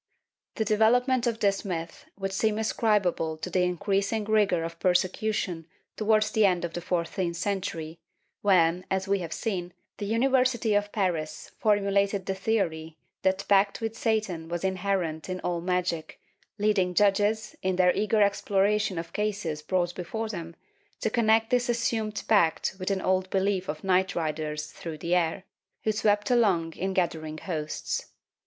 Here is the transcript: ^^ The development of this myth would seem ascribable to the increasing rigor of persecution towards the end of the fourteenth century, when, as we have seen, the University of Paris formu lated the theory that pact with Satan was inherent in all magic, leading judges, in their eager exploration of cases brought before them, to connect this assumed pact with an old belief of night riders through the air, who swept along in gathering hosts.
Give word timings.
^^ 0.55 0.55
The 0.55 0.65
development 0.65 1.27
of 1.27 1.41
this 1.41 1.63
myth 1.63 2.07
would 2.17 2.33
seem 2.33 2.57
ascribable 2.57 3.37
to 3.37 3.51
the 3.51 3.61
increasing 3.61 4.23
rigor 4.25 4.63
of 4.63 4.79
persecution 4.79 5.67
towards 5.95 6.31
the 6.31 6.43
end 6.43 6.65
of 6.65 6.73
the 6.73 6.81
fourteenth 6.81 7.35
century, 7.37 7.99
when, 8.41 8.83
as 8.89 9.07
we 9.07 9.19
have 9.19 9.31
seen, 9.31 9.73
the 9.99 10.07
University 10.07 10.73
of 10.73 10.91
Paris 10.91 11.51
formu 11.61 11.91
lated 11.93 12.25
the 12.25 12.33
theory 12.33 12.97
that 13.21 13.47
pact 13.47 13.79
with 13.79 13.95
Satan 13.95 14.49
was 14.49 14.63
inherent 14.63 15.29
in 15.29 15.39
all 15.41 15.61
magic, 15.61 16.19
leading 16.57 16.95
judges, 16.95 17.55
in 17.61 17.75
their 17.75 17.95
eager 17.95 18.23
exploration 18.23 18.97
of 18.97 19.13
cases 19.13 19.61
brought 19.61 19.93
before 19.93 20.29
them, 20.29 20.55
to 21.01 21.11
connect 21.11 21.51
this 21.51 21.69
assumed 21.69 22.23
pact 22.27 22.73
with 22.79 22.89
an 22.89 23.01
old 23.03 23.29
belief 23.29 23.69
of 23.69 23.83
night 23.83 24.15
riders 24.15 24.71
through 24.71 24.97
the 24.97 25.13
air, 25.13 25.43
who 25.83 25.91
swept 25.91 26.31
along 26.31 26.73
in 26.73 26.91
gathering 26.95 27.37
hosts. 27.37 28.07